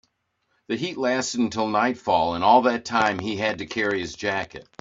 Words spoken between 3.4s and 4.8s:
to carry his jacket.